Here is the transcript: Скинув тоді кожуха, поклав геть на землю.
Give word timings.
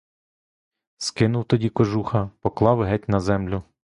Скинув 0.97 1.43
тоді 1.45 1.69
кожуха, 1.69 2.29
поклав 2.41 2.81
геть 2.81 3.09
на 3.09 3.19
землю. 3.19 3.63